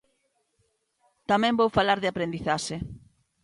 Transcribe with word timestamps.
Tamén 1.29 1.57
vou 1.59 1.69
falar 1.77 1.97
de 1.99 2.09
aprendizaxe. 2.11 2.75